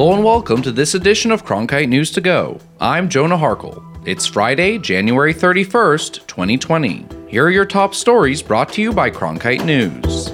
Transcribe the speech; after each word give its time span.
Hello 0.00 0.14
and 0.14 0.24
welcome 0.24 0.62
to 0.62 0.72
this 0.72 0.94
edition 0.94 1.30
of 1.30 1.44
Cronkite 1.44 1.86
News 1.86 2.10
to 2.12 2.22
Go. 2.22 2.58
I'm 2.80 3.06
Jonah 3.06 3.36
Harkle. 3.36 3.84
It's 4.06 4.24
Friday, 4.24 4.78
January 4.78 5.34
31st, 5.34 6.26
2020. 6.26 7.04
Here 7.28 7.44
are 7.44 7.50
your 7.50 7.66
top 7.66 7.94
stories 7.94 8.40
brought 8.40 8.72
to 8.72 8.80
you 8.80 8.94
by 8.94 9.10
Cronkite 9.10 9.62
News. 9.62 10.30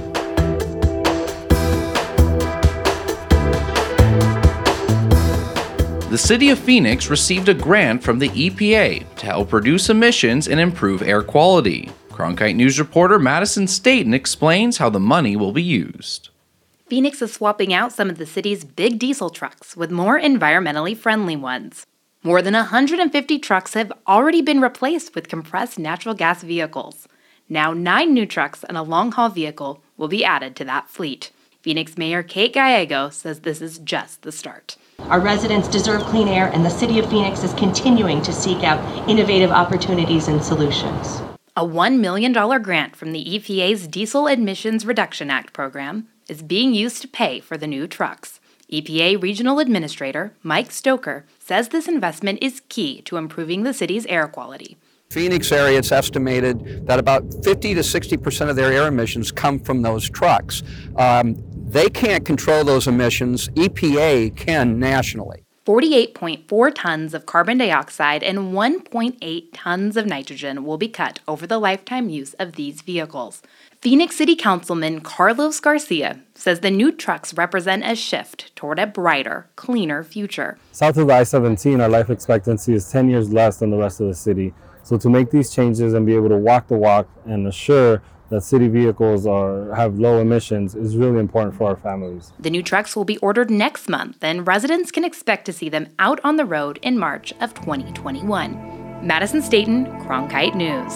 The 6.11 6.17
city 6.17 6.51
of 6.51 6.61
Phoenix 6.61 7.11
received 7.11 7.49
a 7.49 7.55
grant 7.55 8.05
from 8.05 8.21
the 8.21 8.29
EPA 8.29 9.17
to 9.17 9.27
help 9.27 9.53
reduce 9.53 9.91
emissions 9.91 10.47
and 10.47 10.61
improve 10.61 11.03
air 11.03 11.23
quality. 11.23 11.91
Cronkite 12.11 12.55
News 12.55 12.79
reporter 12.79 13.19
Madison 13.19 13.67
Staten 13.67 14.15
explains 14.15 14.79
how 14.79 14.91
the 14.91 15.01
money 15.01 15.35
will 15.35 15.51
be 15.51 15.61
used. 15.61 16.31
Phoenix 16.89 17.21
is 17.21 17.33
swapping 17.33 17.75
out 17.75 17.93
some 17.93 18.09
of 18.09 18.17
the 18.17 18.27
city's 18.27 18.65
big 18.65 19.01
diesel 19.01 19.29
trucks 19.29 19.77
with 19.77 19.91
more 19.91 20.21
environmentally 20.21 20.97
friendly 20.97 21.35
ones. 21.35 21.85
More 22.23 22.41
than 22.41 22.55
150 22.55 23.41
trucks 23.41 23.75
have 23.75 23.93
already 24.07 24.41
been 24.41 24.61
replaced 24.61 25.13
with 25.13 25.29
compressed 25.29 25.81
natural 25.81 26.15
gas 26.15 26.45
vehicles. 26.45 27.09
Now, 27.49 27.73
nine 27.73 28.15
new 28.15 28.25
trucks 28.25 28.63
and 28.63 28.77
a 28.77 28.83
long 28.83 29.11
haul 29.11 29.31
vehicle 29.31 29.83
will 29.97 30.07
be 30.07 30.25
added 30.25 30.55
to 30.57 30.65
that 30.67 30.89
fleet. 30.89 31.33
Phoenix 31.61 31.99
Mayor 31.99 32.23
Kate 32.23 32.53
Gallego 32.53 33.11
says 33.11 33.41
this 33.41 33.61
is 33.61 33.79
just 33.79 34.23
the 34.23 34.31
start. 34.31 34.77
Our 35.01 35.19
residents 35.19 35.67
deserve 35.67 36.03
clean 36.03 36.29
air, 36.29 36.53
and 36.53 36.65
the 36.65 36.71
City 36.71 37.01
of 37.01 37.11
Phoenix 37.11 37.43
is 37.43 37.53
continuing 37.55 38.23
to 38.23 38.33
seek 38.33 38.63
out 38.63 39.09
innovative 39.09 39.51
opportunities 39.51 40.29
and 40.29 40.43
solutions. 40.43 41.21
A 41.57 41.65
$1 41.65 41.99
million 41.99 42.33
grant 42.63 42.95
from 42.95 43.11
the 43.11 43.25
EPA's 43.25 43.89
Diesel 43.89 44.29
Emissions 44.29 44.87
Reduction 44.87 45.31
Act 45.31 45.53
program 45.53 46.07
is 46.29 46.43
being 46.43 46.75
used 46.75 47.03
to 47.03 47.09
pay 47.09 47.41
for 47.41 47.57
the 47.57 47.67
new 47.67 47.87
trucks. 47.87 48.41
EPA 48.73 49.23
Regional 49.23 49.59
Administrator 49.61 50.35
Mike 50.43 50.73
Stoker 50.73 51.25
says 51.39 51.69
this 51.69 51.87
investment 51.87 52.41
is 52.43 52.63
key 52.69 53.01
to 53.03 53.17
improving 53.17 53.63
the 53.63 53.73
city's 53.73 54.07
air 54.07 54.27
quality. 54.27 54.77
Phoenix 55.11 55.53
area, 55.53 55.79
it's 55.79 55.93
estimated 55.93 56.87
that 56.87 56.99
about 56.99 57.23
50 57.45 57.75
to 57.75 57.83
60 57.83 58.17
percent 58.17 58.51
of 58.51 58.57
their 58.57 58.73
air 58.73 58.89
emissions 58.89 59.31
come 59.31 59.61
from 59.61 59.83
those 59.83 60.11
trucks. 60.11 60.63
Um, 60.97 61.37
they 61.53 61.89
can't 61.89 62.25
control 62.25 62.65
those 62.65 62.89
emissions. 62.89 63.49
EPA 63.51 64.37
can 64.37 64.79
nationally. 64.81 65.46
48.4 65.67 66.73
tons 66.77 67.13
of 67.13 67.27
carbon 67.27 67.59
dioxide 67.59 68.23
and 68.23 68.55
1.8 68.55 69.49
tons 69.53 69.97
of 69.97 70.07
nitrogen 70.07 70.65
will 70.65 70.79
be 70.79 70.87
cut 70.87 71.19
over 71.27 71.45
the 71.45 71.59
lifetime 71.59 72.09
use 72.09 72.35
of 72.35 72.53
these 72.53 72.83
vehicles. 72.83 73.43
Phoenix 73.81 74.15
City 74.15 74.37
Councilman 74.37 75.01
Carlos 75.01 75.59
Garcia 75.59 76.21
says 76.35 76.61
the 76.61 76.71
new 76.71 76.93
trucks 76.93 77.35
represent 77.35 77.85
a 77.85 77.97
shift 77.97 78.55
toward 78.55 78.79
a 78.79 78.87
brighter, 78.87 79.49
cleaner 79.57 80.05
future. 80.05 80.57
South 80.71 80.99
of 80.99 81.09
the 81.09 81.13
I 81.13 81.25
17, 81.25 81.81
our 81.81 81.89
life 81.89 82.11
expectancy 82.11 82.73
is 82.73 82.89
10 82.89 83.11
years 83.11 83.33
less 83.33 83.59
than 83.59 83.71
the 83.71 83.77
rest 83.77 84.01
of 84.01 84.07
the 84.07 84.15
city. 84.15 84.55
So 84.85 84.97
to 84.99 85.11
make 85.11 85.33
these 85.33 85.53
changes 85.53 85.95
and 85.95 86.07
be 86.07 86.15
able 86.15 86.29
to 86.29 86.37
walk 86.37 86.69
the 86.69 86.77
walk 86.77 87.09
and 87.25 87.45
assure 87.45 88.03
that 88.29 88.43
city 88.43 88.69
vehicles 88.69 89.27
are 89.27 89.75
have 89.75 89.99
low 89.99 90.21
emissions 90.21 90.75
is 90.75 90.97
really 90.97 91.19
important 91.19 91.55
for 91.55 91.69
our 91.69 91.77
families. 91.77 92.33
The 92.39 92.51
new 92.51 92.63
trucks 92.63 92.97
will 92.97 93.05
be 93.05 93.19
ordered 93.19 93.51
next 93.51 93.89
month 93.89 94.23
and 94.23 94.47
residents 94.47 94.91
can 94.91 95.05
expect 95.05 95.45
to 95.47 95.53
see 95.53 95.69
them 95.69 95.89
out 95.99 96.21
on 96.25 96.37
the 96.37 96.45
road 96.45 96.79
in 96.83 96.99
March 96.99 97.33
of 97.41 97.55
2021. 97.55 99.07
Madison 99.07 99.43
Staten, 99.43 99.87
Cronkite 100.01 100.55
News. 100.55 100.93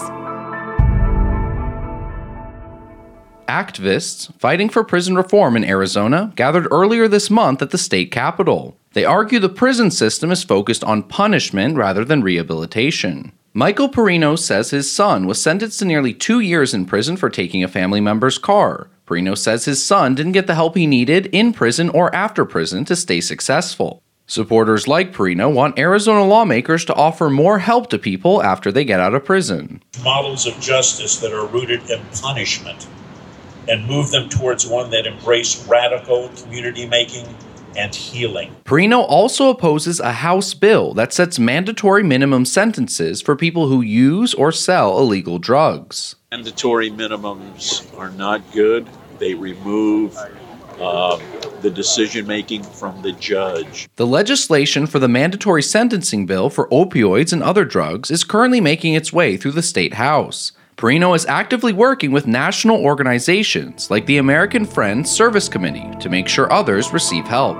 Activists 3.47 4.33
fighting 4.39 4.69
for 4.69 4.83
prison 4.83 5.15
reform 5.15 5.57
in 5.57 5.65
Arizona 5.65 6.31
gathered 6.35 6.67
earlier 6.71 7.07
this 7.07 7.29
month 7.29 7.61
at 7.61 7.71
the 7.71 7.77
state 7.77 8.11
capitol. 8.11 8.77
They 8.93 9.05
argue 9.05 9.39
the 9.39 9.49
prison 9.49 9.91
system 9.91 10.31
is 10.31 10.43
focused 10.43 10.83
on 10.83 11.03
punishment 11.03 11.77
rather 11.77 12.05
than 12.05 12.21
rehabilitation. 12.21 13.33
Michael 13.53 13.89
Perino 13.89 14.39
says 14.39 14.69
his 14.69 14.89
son 14.89 15.27
was 15.27 15.41
sentenced 15.41 15.79
to 15.79 15.85
nearly 15.85 16.13
two 16.13 16.39
years 16.39 16.73
in 16.73 16.85
prison 16.85 17.17
for 17.17 17.29
taking 17.29 17.61
a 17.61 17.67
family 17.67 17.99
member's 17.99 18.37
car. 18.37 18.89
Perino 19.05 19.37
says 19.37 19.65
his 19.65 19.85
son 19.85 20.15
didn't 20.15 20.31
get 20.31 20.47
the 20.47 20.55
help 20.55 20.77
he 20.77 20.87
needed 20.87 21.25
in 21.33 21.51
prison 21.51 21.89
or 21.89 22.15
after 22.15 22.45
prison 22.45 22.85
to 22.85 22.95
stay 22.95 23.19
successful. 23.19 24.01
Supporters 24.25 24.87
like 24.87 25.11
Perino 25.13 25.53
want 25.53 25.77
Arizona 25.77 26.23
lawmakers 26.23 26.85
to 26.85 26.93
offer 26.93 27.29
more 27.29 27.59
help 27.59 27.89
to 27.89 27.99
people 27.99 28.41
after 28.41 28.71
they 28.71 28.85
get 28.85 29.01
out 29.01 29.13
of 29.13 29.25
prison. 29.25 29.83
Models 30.01 30.45
of 30.45 30.57
justice 30.61 31.17
that 31.17 31.33
are 31.33 31.45
rooted 31.45 31.89
in 31.89 32.01
punishment 32.21 32.87
and 33.67 33.85
move 33.85 34.11
them 34.11 34.29
towards 34.29 34.65
one 34.65 34.89
that 34.91 35.05
embrace 35.05 35.67
radical 35.67 36.29
community 36.41 36.87
making 36.87 37.27
and 37.75 37.93
healing. 37.93 38.55
Perino 38.65 39.05
also 39.07 39.49
opposes 39.49 39.99
a 39.99 40.11
House 40.11 40.53
bill 40.53 40.93
that 40.93 41.13
sets 41.13 41.39
mandatory 41.39 42.03
minimum 42.03 42.45
sentences 42.45 43.21
for 43.21 43.35
people 43.35 43.67
who 43.67 43.81
use 43.81 44.33
or 44.33 44.51
sell 44.51 44.97
illegal 44.99 45.39
drugs. 45.39 46.15
Mandatory 46.31 46.89
minimums 46.89 47.97
are 47.97 48.11
not 48.11 48.41
good. 48.51 48.87
They 49.19 49.33
remove 49.33 50.17
uh, 50.79 51.19
the 51.61 51.69
decision 51.69 52.25
making 52.25 52.63
from 52.63 53.01
the 53.01 53.11
judge. 53.13 53.87
The 53.97 54.07
legislation 54.07 54.87
for 54.87 54.99
the 54.99 55.07
mandatory 55.07 55.61
sentencing 55.61 56.25
bill 56.25 56.49
for 56.49 56.67
opioids 56.69 57.31
and 57.31 57.43
other 57.43 57.65
drugs 57.65 58.09
is 58.09 58.23
currently 58.23 58.61
making 58.61 58.95
its 58.95 59.13
way 59.13 59.37
through 59.37 59.51
the 59.51 59.61
state 59.61 59.95
house. 59.95 60.51
Perino 60.81 61.15
is 61.15 61.27
actively 61.27 61.73
working 61.73 62.11
with 62.11 62.25
national 62.25 62.83
organizations 62.83 63.91
like 63.91 64.07
the 64.07 64.17
American 64.17 64.65
Friends 64.65 65.11
Service 65.11 65.47
Committee 65.47 65.87
to 65.99 66.09
make 66.09 66.27
sure 66.27 66.51
others 66.51 66.91
receive 66.91 67.27
help. 67.27 67.55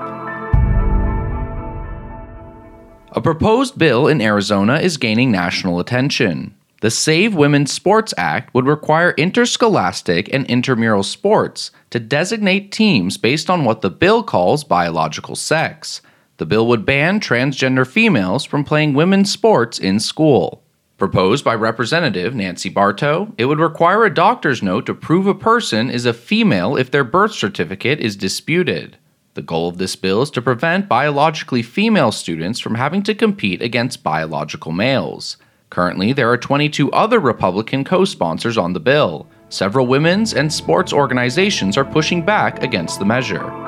A 3.12 3.20
proposed 3.22 3.78
bill 3.78 4.08
in 4.08 4.20
Arizona 4.20 4.80
is 4.80 4.96
gaining 4.96 5.30
national 5.30 5.78
attention. 5.78 6.56
The 6.80 6.90
Save 6.90 7.36
Women's 7.36 7.72
Sports 7.72 8.12
Act 8.18 8.52
would 8.54 8.66
require 8.66 9.12
interscholastic 9.12 10.28
and 10.34 10.44
intramural 10.46 11.04
sports 11.04 11.70
to 11.90 12.00
designate 12.00 12.72
teams 12.72 13.18
based 13.18 13.48
on 13.48 13.64
what 13.64 13.82
the 13.82 13.90
bill 13.90 14.24
calls 14.24 14.64
biological 14.64 15.36
sex. 15.36 16.02
The 16.38 16.46
bill 16.46 16.66
would 16.66 16.84
ban 16.84 17.20
transgender 17.20 17.86
females 17.86 18.44
from 18.44 18.64
playing 18.64 18.94
women's 18.94 19.30
sports 19.30 19.78
in 19.78 20.00
school. 20.00 20.61
Proposed 21.02 21.44
by 21.44 21.56
Representative 21.56 22.32
Nancy 22.32 22.68
Barto, 22.68 23.34
it 23.36 23.46
would 23.46 23.58
require 23.58 24.04
a 24.04 24.14
doctor's 24.14 24.62
note 24.62 24.86
to 24.86 24.94
prove 24.94 25.26
a 25.26 25.34
person 25.34 25.90
is 25.90 26.06
a 26.06 26.14
female 26.14 26.76
if 26.76 26.92
their 26.92 27.02
birth 27.02 27.32
certificate 27.32 27.98
is 27.98 28.14
disputed. 28.14 28.98
The 29.34 29.42
goal 29.42 29.68
of 29.68 29.78
this 29.78 29.96
bill 29.96 30.22
is 30.22 30.30
to 30.30 30.40
prevent 30.40 30.88
biologically 30.88 31.64
female 31.64 32.12
students 32.12 32.60
from 32.60 32.76
having 32.76 33.02
to 33.02 33.16
compete 33.16 33.60
against 33.60 34.04
biological 34.04 34.70
males. 34.70 35.38
Currently, 35.70 36.12
there 36.12 36.30
are 36.30 36.38
22 36.38 36.92
other 36.92 37.18
Republican 37.18 37.82
co 37.82 38.04
sponsors 38.04 38.56
on 38.56 38.72
the 38.72 38.78
bill. 38.78 39.26
Several 39.48 39.88
women's 39.88 40.32
and 40.32 40.52
sports 40.52 40.92
organizations 40.92 41.76
are 41.76 41.84
pushing 41.84 42.24
back 42.24 42.62
against 42.62 43.00
the 43.00 43.04
measure. 43.04 43.61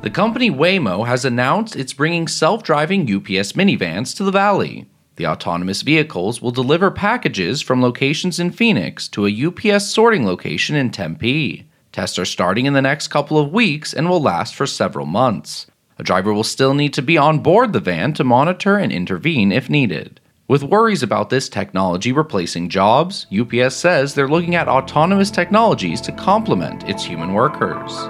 The 0.00 0.10
company 0.10 0.48
Waymo 0.48 1.04
has 1.08 1.24
announced 1.24 1.74
it's 1.74 1.92
bringing 1.92 2.28
self 2.28 2.62
driving 2.62 3.02
UPS 3.02 3.54
minivans 3.54 4.16
to 4.16 4.22
the 4.22 4.30
Valley. 4.30 4.86
The 5.16 5.26
autonomous 5.26 5.82
vehicles 5.82 6.40
will 6.40 6.52
deliver 6.52 6.92
packages 6.92 7.60
from 7.60 7.82
locations 7.82 8.38
in 8.38 8.52
Phoenix 8.52 9.08
to 9.08 9.26
a 9.26 9.46
UPS 9.46 9.86
sorting 9.86 10.24
location 10.24 10.76
in 10.76 10.92
Tempe. 10.92 11.68
Tests 11.90 12.16
are 12.16 12.24
starting 12.24 12.66
in 12.66 12.74
the 12.74 12.82
next 12.82 13.08
couple 13.08 13.38
of 13.38 13.52
weeks 13.52 13.92
and 13.92 14.08
will 14.08 14.22
last 14.22 14.54
for 14.54 14.66
several 14.66 15.04
months. 15.04 15.66
A 15.98 16.04
driver 16.04 16.32
will 16.32 16.44
still 16.44 16.74
need 16.74 16.94
to 16.94 17.02
be 17.02 17.18
on 17.18 17.40
board 17.40 17.72
the 17.72 17.80
van 17.80 18.12
to 18.14 18.22
monitor 18.22 18.76
and 18.76 18.92
intervene 18.92 19.50
if 19.50 19.68
needed. 19.68 20.20
With 20.46 20.62
worries 20.62 21.02
about 21.02 21.28
this 21.28 21.48
technology 21.48 22.12
replacing 22.12 22.68
jobs, 22.68 23.26
UPS 23.36 23.74
says 23.74 24.14
they're 24.14 24.28
looking 24.28 24.54
at 24.54 24.68
autonomous 24.68 25.32
technologies 25.32 26.00
to 26.02 26.12
complement 26.12 26.88
its 26.88 27.04
human 27.04 27.32
workers. 27.32 28.08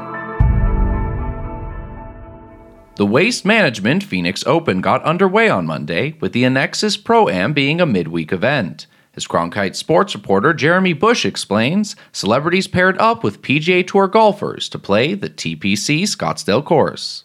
The 2.99 3.07
Waste 3.07 3.45
Management 3.45 4.03
Phoenix 4.03 4.45
Open 4.45 4.81
got 4.81 5.05
underway 5.05 5.49
on 5.49 5.67
Monday, 5.67 6.17
with 6.19 6.33
the 6.33 6.45
Annexus 6.45 6.97
Pro 6.97 7.29
Am 7.29 7.53
being 7.53 7.81
a 7.81 7.87
midweek 7.87 8.33
event. 8.33 8.89
As 9.15 9.25
Cronkite 9.25 9.77
sports 9.77 10.17
reporter 10.17 10.53
Jeremy 10.53 10.95
Bush 10.95 11.25
explains, 11.25 11.95
celebrities 12.11 12.67
paired 12.67 12.99
up 12.99 13.23
with 13.23 13.41
PGA 13.41 13.87
Tour 13.87 14.09
golfers 14.09 14.69
to 14.71 14.81
play 14.81 15.15
the 15.15 15.31
TPC 15.31 16.03
Scottsdale 16.03 16.65
course. 16.65 17.23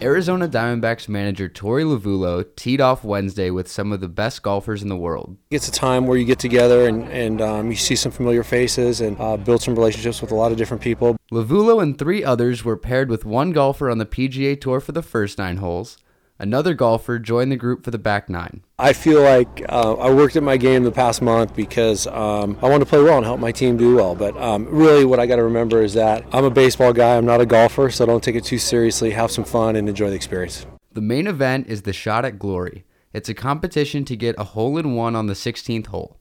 Arizona 0.00 0.46
Diamondbacks 0.46 1.08
manager 1.08 1.48
Torey 1.48 1.82
Lovullo 1.82 2.44
teed 2.54 2.80
off 2.80 3.02
Wednesday 3.02 3.50
with 3.50 3.66
some 3.66 3.92
of 3.92 4.00
the 4.00 4.06
best 4.06 4.42
golfers 4.42 4.80
in 4.80 4.88
the 4.88 4.96
world. 4.96 5.36
It's 5.50 5.66
a 5.66 5.72
time 5.72 6.06
where 6.06 6.16
you 6.16 6.24
get 6.24 6.38
together 6.38 6.86
and, 6.86 7.08
and 7.10 7.40
um, 7.40 7.70
you 7.70 7.76
see 7.76 7.96
some 7.96 8.12
familiar 8.12 8.44
faces 8.44 9.00
and 9.00 9.18
uh, 9.18 9.36
build 9.36 9.60
some 9.60 9.74
relationships 9.74 10.20
with 10.20 10.30
a 10.30 10.36
lot 10.36 10.52
of 10.52 10.56
different 10.56 10.84
people. 10.84 11.16
Lovullo 11.32 11.82
and 11.82 11.98
three 11.98 12.22
others 12.22 12.64
were 12.64 12.76
paired 12.76 13.10
with 13.10 13.24
one 13.24 13.50
golfer 13.50 13.90
on 13.90 13.98
the 13.98 14.06
PGA 14.06 14.60
Tour 14.60 14.78
for 14.78 14.92
the 14.92 15.02
first 15.02 15.36
nine 15.36 15.56
holes, 15.56 15.98
Another 16.40 16.72
golfer 16.72 17.18
joined 17.18 17.50
the 17.50 17.56
group 17.56 17.82
for 17.84 17.90
the 17.90 17.98
back 17.98 18.28
nine. 18.28 18.62
I 18.78 18.92
feel 18.92 19.22
like 19.22 19.64
uh, 19.68 19.94
I 19.94 20.14
worked 20.14 20.36
at 20.36 20.44
my 20.44 20.56
game 20.56 20.84
the 20.84 20.92
past 20.92 21.20
month 21.20 21.56
because 21.56 22.06
um, 22.06 22.56
I 22.62 22.68
want 22.68 22.80
to 22.80 22.86
play 22.86 23.02
well 23.02 23.16
and 23.16 23.26
help 23.26 23.40
my 23.40 23.50
team 23.50 23.76
do 23.76 23.96
well. 23.96 24.14
But 24.14 24.36
um, 24.36 24.66
really, 24.66 25.04
what 25.04 25.18
I 25.18 25.26
got 25.26 25.36
to 25.36 25.42
remember 25.42 25.82
is 25.82 25.94
that 25.94 26.24
I'm 26.32 26.44
a 26.44 26.50
baseball 26.50 26.92
guy. 26.92 27.16
I'm 27.16 27.26
not 27.26 27.40
a 27.40 27.46
golfer, 27.46 27.90
so 27.90 28.06
don't 28.06 28.22
take 28.22 28.36
it 28.36 28.44
too 28.44 28.58
seriously. 28.58 29.10
Have 29.10 29.32
some 29.32 29.44
fun 29.44 29.74
and 29.74 29.88
enjoy 29.88 30.10
the 30.10 30.16
experience. 30.16 30.64
The 30.92 31.00
main 31.00 31.26
event 31.26 31.66
is 31.66 31.82
the 31.82 31.92
Shot 31.92 32.24
at 32.24 32.38
Glory. 32.38 32.84
It's 33.12 33.28
a 33.28 33.34
competition 33.34 34.04
to 34.04 34.16
get 34.16 34.36
a 34.38 34.44
hole 34.44 34.78
in 34.78 34.94
one 34.94 35.16
on 35.16 35.26
the 35.26 35.34
16th 35.34 35.88
hole. 35.88 36.20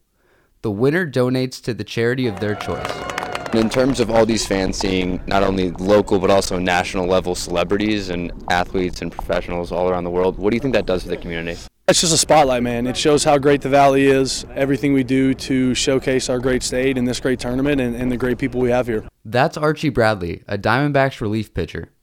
The 0.64 0.72
winner 0.72 1.06
donates 1.06 1.62
to 1.64 1.76
the 1.76 1.84
charity 1.84 2.26
of 2.26 2.40
their 2.40 2.56
choice. 2.56 3.17
In 3.54 3.70
terms 3.70 4.00
of 4.00 4.12
all 4.12 4.26
these 4.26 4.46
fans 4.46 4.78
seeing 4.78 5.22
not 5.26 5.42
only 5.42 5.72
local 5.72 6.20
but 6.20 6.30
also 6.30 6.60
national 6.60 7.08
level 7.08 7.34
celebrities 7.34 8.10
and 8.10 8.32
athletes 8.50 9.02
and 9.02 9.12
professionals 9.12 9.72
all 9.72 9.90
around 9.90 10.04
the 10.04 10.10
world, 10.10 10.38
what 10.38 10.52
do 10.52 10.56
you 10.56 10.60
think 10.60 10.74
that 10.74 10.86
does 10.86 11.04
for 11.04 11.10
the 11.10 11.18
community? 11.18 11.58
It's 11.88 12.02
just 12.02 12.14
a 12.14 12.18
spotlight, 12.18 12.64
man. 12.64 12.86
It 12.86 12.98
shows 12.98 13.24
how 13.24 13.38
great 13.38 13.62
the 13.62 13.70
Valley 13.70 14.08
is, 14.08 14.46
everything 14.54 14.92
we 14.92 15.06
do 15.06 15.34
to 15.34 15.74
showcase 15.74 16.30
our 16.30 16.40
great 16.40 16.62
state 16.62 16.98
and 16.98 17.08
this 17.08 17.22
great 17.22 17.40
tournament 17.40 17.80
and, 17.80 17.96
and 17.96 18.12
the 18.12 18.18
great 18.18 18.38
people 18.38 18.60
we 18.60 18.70
have 18.70 18.88
here. 18.88 19.06
That's 19.24 19.56
Archie 19.56 19.90
Bradley, 19.90 20.44
a 20.50 20.58
Diamondbacks 20.58 21.22
relief 21.22 21.54
pitcher. 21.54 21.94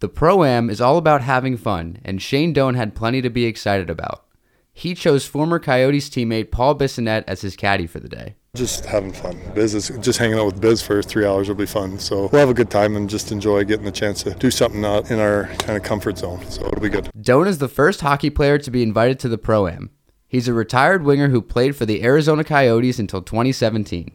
The 0.00 0.08
Pro 0.08 0.44
Am 0.44 0.68
is 0.68 0.80
all 0.80 0.98
about 0.98 1.22
having 1.22 1.56
fun, 1.56 1.98
and 2.04 2.20
Shane 2.20 2.52
Doan 2.52 2.74
had 2.74 2.94
plenty 2.94 3.22
to 3.22 3.30
be 3.30 3.46
excited 3.46 3.88
about. 3.88 4.26
He 4.74 4.94
chose 4.94 5.26
former 5.26 5.58
Coyotes 5.58 6.10
teammate 6.10 6.50
Paul 6.50 6.74
Bissonnette 6.74 7.24
as 7.26 7.40
his 7.40 7.56
caddy 7.56 7.86
for 7.86 8.00
the 8.00 8.08
day. 8.08 8.36
Just 8.56 8.84
having 8.84 9.12
fun. 9.12 9.40
Biz 9.54 9.74
is 9.74 9.88
just 10.00 10.18
hanging 10.18 10.36
out 10.36 10.46
with 10.46 10.60
Biz 10.60 10.82
for 10.82 11.02
three 11.02 11.24
hours 11.24 11.48
will 11.48 11.54
be 11.54 11.66
fun. 11.66 12.00
So 12.00 12.28
we'll 12.32 12.40
have 12.40 12.48
a 12.48 12.54
good 12.54 12.68
time 12.70 12.96
and 12.96 13.08
just 13.08 13.30
enjoy 13.30 13.62
getting 13.64 13.84
the 13.84 13.92
chance 13.92 14.24
to 14.24 14.34
do 14.34 14.50
something 14.50 14.80
not 14.80 15.08
in 15.08 15.20
our 15.20 15.44
kind 15.58 15.76
of 15.76 15.84
comfort 15.84 16.18
zone. 16.18 16.44
So 16.50 16.66
it'll 16.66 16.80
be 16.80 16.88
good. 16.88 17.08
Doan 17.20 17.46
is 17.46 17.58
the 17.58 17.68
first 17.68 18.00
hockey 18.00 18.28
player 18.28 18.58
to 18.58 18.70
be 18.70 18.82
invited 18.82 19.20
to 19.20 19.28
the 19.28 19.38
Pro 19.38 19.68
Am. 19.68 19.90
He's 20.26 20.48
a 20.48 20.52
retired 20.52 21.04
winger 21.04 21.28
who 21.28 21.40
played 21.40 21.76
for 21.76 21.86
the 21.86 22.02
Arizona 22.02 22.42
Coyotes 22.42 22.98
until 22.98 23.22
2017. 23.22 24.10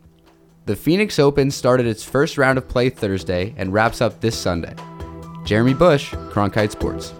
The 0.66 0.76
Phoenix 0.76 1.18
Open 1.18 1.50
started 1.50 1.86
its 1.86 2.04
first 2.04 2.38
round 2.38 2.58
of 2.58 2.68
play 2.68 2.90
Thursday 2.90 3.54
and 3.56 3.72
wraps 3.72 4.02
up 4.02 4.20
this 4.20 4.38
Sunday. 4.38 4.76
Jeremy 5.46 5.76
Bush, 5.76 6.14
Cronkite 6.14 6.72
Sports. 6.72 7.14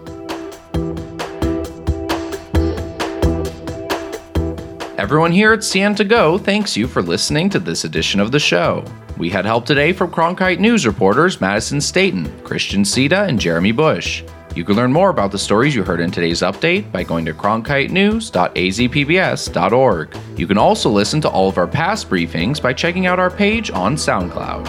Everyone 4.98 5.30
here 5.30 5.52
at 5.52 5.58
CN 5.58 6.08
Go 6.08 6.38
thanks 6.38 6.74
you 6.74 6.88
for 6.88 7.02
listening 7.02 7.50
to 7.50 7.58
this 7.58 7.84
edition 7.84 8.18
of 8.18 8.32
the 8.32 8.38
show. 8.38 8.82
We 9.18 9.28
had 9.28 9.44
help 9.44 9.66
today 9.66 9.92
from 9.92 10.10
Cronkite 10.10 10.58
News 10.58 10.86
reporters 10.86 11.38
Madison 11.38 11.82
Staten, 11.82 12.32
Christian 12.44 12.82
Sita, 12.82 13.24
and 13.24 13.38
Jeremy 13.38 13.72
Bush. 13.72 14.24
You 14.54 14.64
can 14.64 14.74
learn 14.74 14.90
more 14.90 15.10
about 15.10 15.32
the 15.32 15.38
stories 15.38 15.74
you 15.74 15.84
heard 15.84 16.00
in 16.00 16.10
today's 16.10 16.40
update 16.40 16.90
by 16.92 17.02
going 17.02 17.26
to 17.26 17.34
cronkitenews.azpbs.org. 17.34 20.16
You 20.38 20.46
can 20.46 20.56
also 20.56 20.88
listen 20.88 21.20
to 21.20 21.28
all 21.28 21.50
of 21.50 21.58
our 21.58 21.66
past 21.66 22.08
briefings 22.08 22.62
by 22.62 22.72
checking 22.72 23.04
out 23.04 23.18
our 23.18 23.30
page 23.30 23.70
on 23.70 23.96
SoundCloud. 23.96 24.64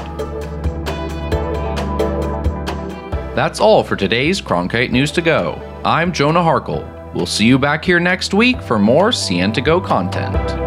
That's 3.34 3.62
all 3.62 3.82
for 3.82 3.96
today's 3.96 4.42
Cronkite 4.42 4.92
News 4.92 5.14
to 5.14 5.22
Go. 5.22 5.54
I'm 5.86 6.12
Jonah 6.12 6.42
Harkle. 6.42 6.97
We'll 7.18 7.26
see 7.26 7.48
you 7.48 7.58
back 7.58 7.84
here 7.84 8.00
next 8.00 8.36
week 8.36 8.62
for 8.62 8.78
more 8.78 9.10
CN2Go 9.10 9.84
content. 9.84 10.67